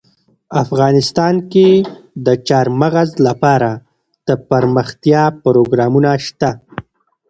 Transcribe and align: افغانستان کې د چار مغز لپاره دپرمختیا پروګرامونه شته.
افغانستان 0.63 1.35
کې 1.51 1.69
د 2.25 2.27
چار 2.47 2.67
مغز 2.81 3.09
لپاره 3.27 3.69
دپرمختیا 4.27 5.23
پروګرامونه 5.43 6.09
شته. 6.25 6.49